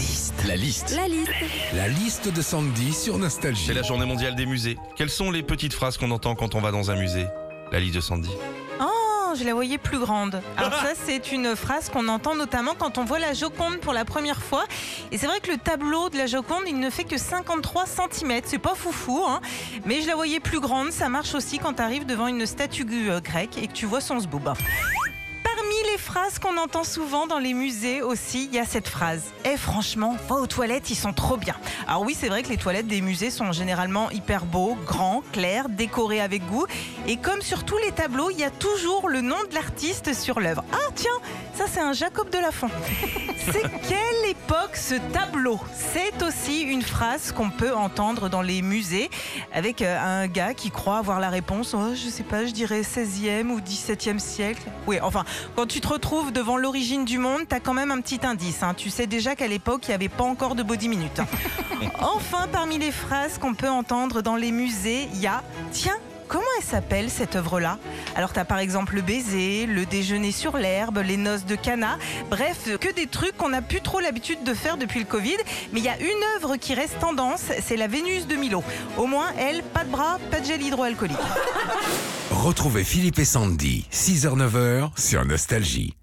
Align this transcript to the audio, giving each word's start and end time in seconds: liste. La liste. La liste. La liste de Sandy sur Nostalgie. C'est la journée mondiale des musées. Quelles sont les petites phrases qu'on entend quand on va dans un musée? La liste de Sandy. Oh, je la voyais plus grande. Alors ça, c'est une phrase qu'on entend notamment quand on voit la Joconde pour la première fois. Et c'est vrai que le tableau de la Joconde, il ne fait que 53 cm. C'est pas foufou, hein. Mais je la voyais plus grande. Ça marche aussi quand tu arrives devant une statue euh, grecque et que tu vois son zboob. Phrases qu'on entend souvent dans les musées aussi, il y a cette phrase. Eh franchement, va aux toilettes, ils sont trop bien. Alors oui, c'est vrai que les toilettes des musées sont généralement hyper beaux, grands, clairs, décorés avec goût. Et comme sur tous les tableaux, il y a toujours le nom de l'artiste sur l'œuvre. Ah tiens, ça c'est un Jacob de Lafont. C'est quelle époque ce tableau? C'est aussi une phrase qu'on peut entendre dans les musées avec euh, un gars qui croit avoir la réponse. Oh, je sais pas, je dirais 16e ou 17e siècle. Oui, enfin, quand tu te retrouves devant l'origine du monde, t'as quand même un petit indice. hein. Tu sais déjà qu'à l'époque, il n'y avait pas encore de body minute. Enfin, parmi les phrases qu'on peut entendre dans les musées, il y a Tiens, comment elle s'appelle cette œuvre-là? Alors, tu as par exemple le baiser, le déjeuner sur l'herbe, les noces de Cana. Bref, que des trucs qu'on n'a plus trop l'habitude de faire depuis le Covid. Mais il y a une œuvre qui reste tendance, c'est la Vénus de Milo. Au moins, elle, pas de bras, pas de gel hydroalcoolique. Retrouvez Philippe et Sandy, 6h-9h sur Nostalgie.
liste. 0.00 0.44
La 0.46 0.56
liste. 0.56 0.94
La 0.94 1.08
liste. 1.08 1.30
La 1.74 1.88
liste 1.88 2.28
de 2.28 2.42
Sandy 2.42 2.92
sur 2.92 3.18
Nostalgie. 3.18 3.64
C'est 3.66 3.74
la 3.74 3.82
journée 3.82 4.04
mondiale 4.04 4.34
des 4.34 4.46
musées. 4.46 4.76
Quelles 4.94 5.10
sont 5.10 5.30
les 5.30 5.42
petites 5.42 5.72
phrases 5.72 5.96
qu'on 5.96 6.10
entend 6.10 6.34
quand 6.34 6.54
on 6.54 6.60
va 6.60 6.70
dans 6.70 6.90
un 6.90 6.96
musée? 6.96 7.26
La 7.72 7.80
liste 7.80 7.94
de 7.94 8.00
Sandy. 8.00 8.30
Oh, 8.80 9.32
je 9.34 9.44
la 9.44 9.54
voyais 9.54 9.78
plus 9.78 9.98
grande. 9.98 10.42
Alors 10.56 10.72
ça, 10.82 10.92
c'est 11.06 11.32
une 11.32 11.56
phrase 11.56 11.88
qu'on 11.88 12.08
entend 12.08 12.34
notamment 12.34 12.74
quand 12.78 12.98
on 12.98 13.04
voit 13.04 13.18
la 13.18 13.32
Joconde 13.32 13.78
pour 13.78 13.92
la 13.94 14.04
première 14.04 14.42
fois. 14.42 14.64
Et 15.12 15.18
c'est 15.18 15.26
vrai 15.26 15.40
que 15.40 15.50
le 15.50 15.56
tableau 15.56 16.10
de 16.10 16.18
la 16.18 16.26
Joconde, 16.26 16.64
il 16.66 16.78
ne 16.78 16.90
fait 16.90 17.04
que 17.04 17.16
53 17.16 17.84
cm. 17.86 18.40
C'est 18.44 18.58
pas 18.58 18.74
foufou, 18.74 19.24
hein. 19.26 19.40
Mais 19.86 20.02
je 20.02 20.06
la 20.06 20.14
voyais 20.14 20.40
plus 20.40 20.60
grande. 20.60 20.92
Ça 20.92 21.08
marche 21.08 21.34
aussi 21.34 21.58
quand 21.58 21.74
tu 21.74 21.82
arrives 21.82 22.06
devant 22.06 22.26
une 22.26 22.44
statue 22.44 22.86
euh, 22.90 23.20
grecque 23.20 23.56
et 23.56 23.66
que 23.66 23.72
tu 23.72 23.86
vois 23.86 24.00
son 24.00 24.20
zboob. 24.20 24.52
Phrases 26.06 26.38
qu'on 26.38 26.56
entend 26.56 26.84
souvent 26.84 27.26
dans 27.26 27.40
les 27.40 27.52
musées 27.52 28.00
aussi, 28.00 28.44
il 28.44 28.54
y 28.54 28.60
a 28.60 28.64
cette 28.64 28.86
phrase. 28.86 29.24
Eh 29.44 29.56
franchement, 29.56 30.16
va 30.28 30.36
aux 30.36 30.46
toilettes, 30.46 30.88
ils 30.88 30.94
sont 30.94 31.12
trop 31.12 31.36
bien. 31.36 31.56
Alors 31.88 32.02
oui, 32.02 32.16
c'est 32.16 32.28
vrai 32.28 32.44
que 32.44 32.48
les 32.48 32.56
toilettes 32.56 32.86
des 32.86 33.00
musées 33.00 33.32
sont 33.32 33.50
généralement 33.50 34.08
hyper 34.12 34.44
beaux, 34.44 34.78
grands, 34.86 35.24
clairs, 35.32 35.68
décorés 35.68 36.20
avec 36.20 36.46
goût. 36.46 36.64
Et 37.08 37.16
comme 37.16 37.42
sur 37.42 37.64
tous 37.64 37.78
les 37.78 37.90
tableaux, 37.90 38.30
il 38.30 38.38
y 38.38 38.44
a 38.44 38.50
toujours 38.50 39.08
le 39.08 39.20
nom 39.20 39.34
de 39.50 39.54
l'artiste 39.54 40.14
sur 40.14 40.38
l'œuvre. 40.38 40.62
Ah 40.72 40.92
tiens, 40.94 41.10
ça 41.54 41.64
c'est 41.68 41.80
un 41.80 41.92
Jacob 41.92 42.30
de 42.30 42.38
Lafont. 42.38 42.70
C'est 43.52 43.62
quelle 43.62 44.30
époque 44.30 44.74
ce 44.74 44.96
tableau? 45.12 45.60
C'est 45.92 46.20
aussi 46.24 46.62
une 46.62 46.82
phrase 46.82 47.30
qu'on 47.30 47.48
peut 47.48 47.72
entendre 47.72 48.28
dans 48.28 48.42
les 48.42 48.60
musées 48.60 49.08
avec 49.52 49.82
euh, 49.82 50.00
un 50.00 50.26
gars 50.26 50.52
qui 50.52 50.72
croit 50.72 50.98
avoir 50.98 51.20
la 51.20 51.30
réponse. 51.30 51.72
Oh, 51.72 51.94
je 51.94 52.08
sais 52.08 52.24
pas, 52.24 52.44
je 52.44 52.50
dirais 52.50 52.80
16e 52.80 53.50
ou 53.50 53.60
17e 53.60 54.18
siècle. 54.18 54.62
Oui, 54.88 54.98
enfin, 55.00 55.24
quand 55.54 55.66
tu 55.66 55.80
te 55.80 55.86
retrouves 55.96 56.30
devant 56.30 56.58
l'origine 56.58 57.06
du 57.06 57.16
monde, 57.18 57.42
t'as 57.48 57.58
quand 57.58 57.72
même 57.72 57.90
un 57.90 58.00
petit 58.02 58.20
indice. 58.22 58.62
hein. 58.62 58.74
Tu 58.76 58.90
sais 58.90 59.06
déjà 59.06 59.34
qu'à 59.34 59.48
l'époque, 59.48 59.82
il 59.84 59.90
n'y 59.90 59.94
avait 59.94 60.10
pas 60.10 60.24
encore 60.24 60.54
de 60.54 60.62
body 60.62 60.88
minute. 60.88 61.20
Enfin, 62.00 62.46
parmi 62.52 62.78
les 62.78 62.90
phrases 62.90 63.38
qu'on 63.38 63.54
peut 63.54 63.68
entendre 63.68 64.20
dans 64.22 64.36
les 64.36 64.50
musées, 64.52 65.08
il 65.14 65.20
y 65.20 65.26
a 65.26 65.42
Tiens, 65.72 65.96
comment 66.28 66.44
elle 66.58 66.64
s'appelle 66.64 67.10
cette 67.10 67.36
œuvre-là? 67.36 67.78
Alors, 68.14 68.32
tu 68.32 68.38
as 68.38 68.44
par 68.44 68.58
exemple 68.58 68.94
le 68.94 69.02
baiser, 69.02 69.66
le 69.66 69.86
déjeuner 69.86 70.32
sur 70.32 70.56
l'herbe, 70.56 70.98
les 71.04 71.16
noces 71.16 71.44
de 71.44 71.54
Cana. 71.56 71.98
Bref, 72.30 72.68
que 72.80 72.92
des 72.92 73.06
trucs 73.06 73.36
qu'on 73.36 73.50
n'a 73.50 73.62
plus 73.62 73.80
trop 73.80 74.00
l'habitude 74.00 74.44
de 74.44 74.54
faire 74.54 74.76
depuis 74.76 75.00
le 75.00 75.06
Covid. 75.06 75.36
Mais 75.72 75.80
il 75.80 75.84
y 75.84 75.88
a 75.88 75.98
une 75.98 76.24
œuvre 76.36 76.56
qui 76.56 76.74
reste 76.74 76.98
tendance, 76.98 77.42
c'est 77.62 77.76
la 77.76 77.86
Vénus 77.86 78.26
de 78.26 78.36
Milo. 78.36 78.62
Au 78.96 79.06
moins, 79.06 79.28
elle, 79.38 79.62
pas 79.62 79.84
de 79.84 79.90
bras, 79.90 80.18
pas 80.30 80.40
de 80.40 80.46
gel 80.46 80.62
hydroalcoolique. 80.62 81.16
Retrouvez 82.30 82.84
Philippe 82.84 83.18
et 83.18 83.24
Sandy, 83.24 83.86
6h-9h 83.92 84.90
sur 84.98 85.24
Nostalgie. 85.24 85.94